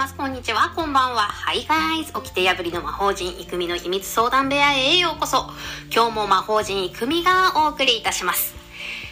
[0.00, 0.14] ます。
[0.14, 0.72] こんにちは。
[0.74, 1.28] こんばんは。
[1.44, 2.18] Hi guys!
[2.22, 5.50] 起きて破りの魔法人、イクミの秘密相談部屋へようこそ。
[5.94, 8.54] 今日も魔法人イクミがお送りいたします。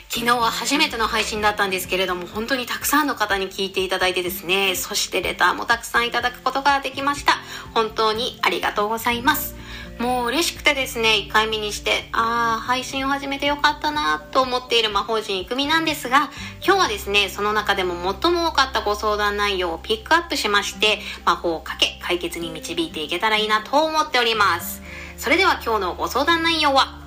[0.08, 7.34] 昨日は初めての配信だったんですけれども、本当にたくさんの方に聞いていただいてですね、そしてレターもたくさんいただくことができました。
[7.74, 9.57] 本当にありがとうございます。
[9.98, 16.30] もう嬉しくてですね、1回目にして、ああ、配信を始めてよかったなと思っている魔法陣いくみなんですが、
[16.64, 24.82] 今日はですね、その中でも最も多かったご相談内容をピックアップしまして、魔法をかけ解決に導いていけたらいいなと思っております。
[25.16, 27.00] それでは今日のご相談内容は、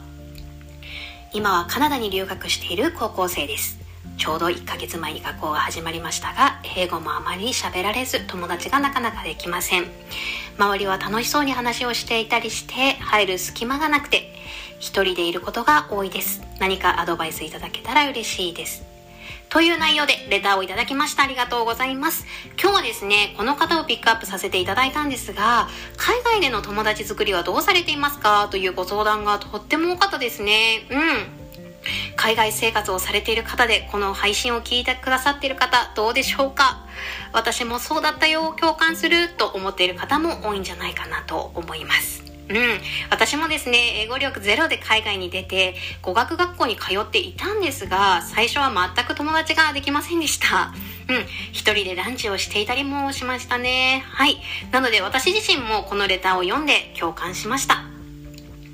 [1.32, 3.81] 今はカナダに留学している高校生です。
[4.18, 9.86] ちょうど1ヶ月前に学校が始まりましたが、英語もあまり喋られず、友達がなかなかできません。
[10.58, 14.36] 周りは楽しそうに話をしていたりして、入る隙間がなくて、
[14.80, 16.44] 一人でいることが多いです。
[16.60, 18.84] 何かアドバイスいただけたら嬉しいです。
[19.50, 21.24] という内容でレターをいただきました。
[21.24, 22.26] ありがとうございます。
[22.62, 28.48] 今日はですね、この方をピックアップさせていただいたんですが、海外での友達作りはどうされていますか？
[28.50, 30.88] というご相談がとっても多かったですね。
[30.90, 31.41] うん。
[32.16, 36.86] 海外生活をされている方で、この配信を聞いてくださっている方、どうでしょうか?
[37.34, 42.24] 私もそうだったよ、共感すると思っている方も多いんじゃないかなと思います。
[42.50, 42.82] うん。
[43.10, 50.74] 私もですね、英語力ゼロで海外に出て、語学学校に通っていたんですが、最初は全く友達ができませんでした。
[51.08, 51.26] うん。
[51.54, 54.04] 一人でランチをしていたりもしましたね。
[54.06, 54.38] はい。
[54.72, 57.84] なので私自身もこのレターを読んで共感しました。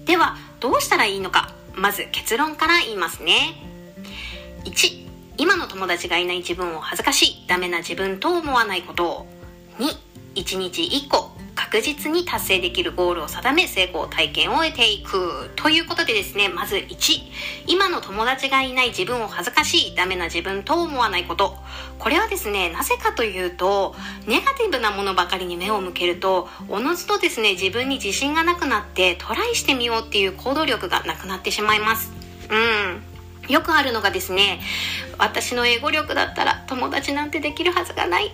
[0.05, 3.53] では、どうしたらいいのかまず結論から言いますね。
[4.65, 9.27] 1、今の友達がいない自分を恥ずかしい、ダメな自分と思わないことを。
[9.77, 9.85] 2、
[10.35, 11.31] 1日1個
[11.77, 15.51] 確実に達成できるゴールを定め成功体験を得ていく。
[15.55, 16.87] ということでですね、まず1、
[17.67, 21.55] 今の友達がいない自分を恥ずかしい、ダメな自分と思わないこと。
[21.99, 32.11] これはですね、なぜかというと、ネガティブなものばかりに目を向けると、おのずとですね、自分に自信がなくなってトライしてみようっていう行動力がなくなってしまいます。
[32.49, 33.03] うん。
[33.53, 34.61] よくあるのがですね、
[35.19, 38.33] 私の英語力だったら友達なんてできるはずがない。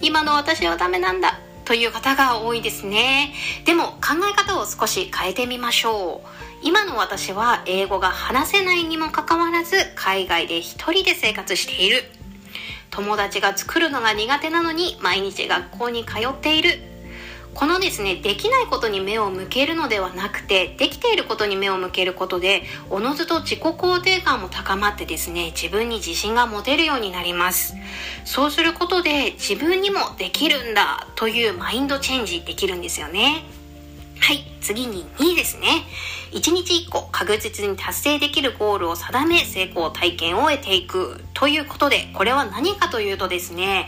[0.00, 1.33] 今の私はダメなんだ。
[1.64, 3.32] という方が多いですね。
[3.64, 6.28] でも考え方を少し変えてみましょう。
[6.62, 12.04] 今の私は英語が話せないにもかかわらず海外で一人で生活している。
[12.90, 16.93] 友達が作るのが苦手なのに毎日学校に通っている。
[17.54, 27.74] このですね、できないことに目を向けるのではなくて、できていることに目を向けることで、おのずと自己肯定感も高まってですね、自分に自信が持てるようになります。
[28.24, 33.44] そうすることで、自分にもできるんだというマインドチェンジできるんですよね。
[34.24, 35.84] はい、次に2位ですね。
[36.32, 43.86] 1日1個確実に達成できるゴールを定め成功体験を得ていくということで、これは何かというとですね、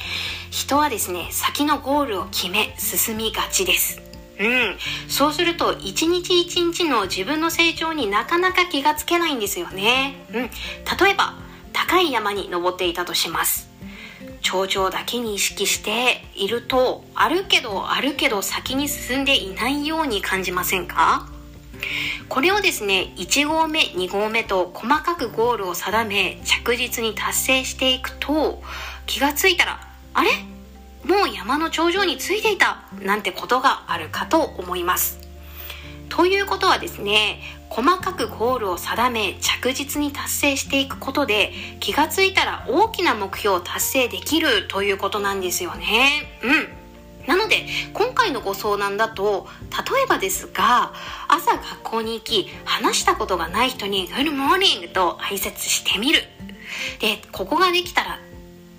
[0.50, 4.02] 人はですね、先のゴールを決め進みがちです。
[4.38, 4.76] うん。
[5.08, 10.16] そうすると、一日一日の自分の成長になかなか気がつけないんですよね。
[10.34, 10.42] うん。
[10.42, 11.32] 例えば、
[11.72, 13.65] 高い山に登っていたとします。
[14.46, 21.28] 頂上だけに意識していると、あるけどあるけど先に進んでいないように感じませんか？
[22.28, 28.62] これをですね、1合目、2合目と細かくゴールを定め、着実に達成していくと、
[29.06, 29.80] 気がついたら、
[30.14, 30.30] あれ？
[31.04, 35.18] もう山の頂上についていたなんてことがあるかと思います。
[36.08, 37.40] ということはですね、
[37.76, 46.08] 細かくゴールを定め着実に達成していくことで気がついたら大きな目標を達成できるということなんですよね。
[46.42, 47.28] うん。
[47.28, 50.94] なので今回のご相談だと例えばですが
[51.28, 56.22] 朝学校に行き話したことがない人に「Good morning」と挨拶してみる
[57.00, 58.20] でここができたら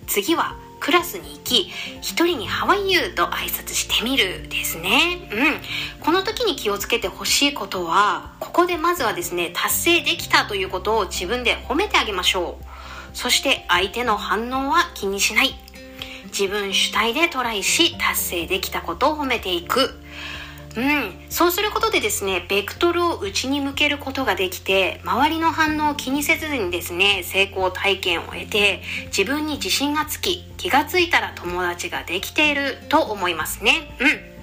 [0.07, 1.71] 次はクラスに行き、
[2.01, 3.09] 一人に How are you?
[3.13, 5.27] と挨拶してみるですね。
[5.31, 6.03] うん。
[6.03, 12.65] この時に気をつけてほしいことは、こでまずはですね、達成できたということを自分で褒めてあげましょう。
[13.15, 15.53] そして相手の反応は気にしない。
[16.25, 19.99] 自分主体でトライし、達成できたことを褒めていく。
[20.75, 28.81] うん、そうすることでですね、ベクトルを内に向けることができて、周りの反応を気にせずにですね、成功体験を得て、
[29.15, 33.95] 自分に自信がつき、気がついたら友達ができていると思いますね。
[33.99, 34.36] うん。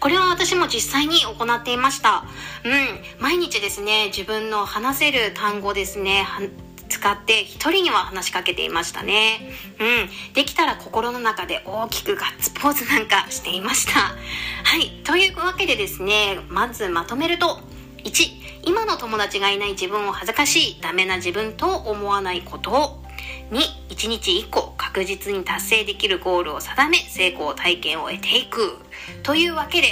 [0.00, 2.24] これは私も実際に行っていました。
[2.64, 3.02] うん。
[3.20, 6.26] 毎日ですね、自分の話せる単語ですね、
[6.88, 9.50] 使って一人には話しかけていましたね。
[9.80, 10.34] うん。
[10.34, 14.00] できたら心の中で大きくガッツポーズなんかしていました。
[14.64, 15.00] はい。
[15.04, 17.60] というわけでですね、まずまとめると、
[18.04, 23.01] 1、今の友達がいない自分を恥ずかしい、ダメな自分と思わないこと。
[23.52, 23.58] 2、
[23.90, 28.78] 1日1個確実に達成できるゴールを定め、成功体験を得ていく。
[29.22, 29.88] というわけで、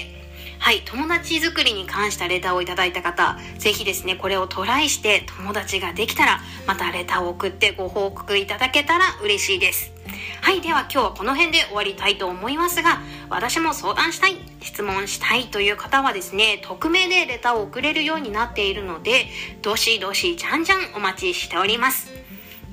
[0.59, 9.93] はい、友達作りに関したレターをいただいた方、ぜひですね、これをトライして友達ができたら、またレターを送ってご報告いただけたら嬉しいです。
[10.41, 19.27] はい、では今日はこの辺で終わりたいと思いますが、私も相談したい、質問したいという方はですね、匿名でレターを送れるようになっているので、
[19.61, 22.20] どしどしじゃんじゃんお待ちしております。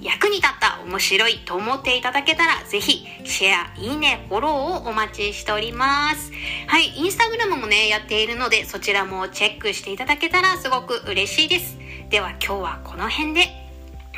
[0.08, 6.32] 役に立った面白いと思っていただけたらぜひシェア、いいね、フォローをお待ちしております。
[6.68, 11.78] はい、インスタグラムもね、やっているのでそちらもチェックしていただけたらすごく嬉しいです。
[12.10, 13.68] では今日はこの辺で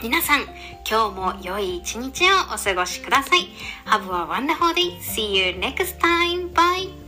[0.01, 0.43] 皆さん、
[0.89, 3.49] 今日も良い一日をお過ごしください。
[3.85, 4.97] Have a wonderful day.
[5.01, 6.53] See you next time.
[6.53, 6.98] Bye.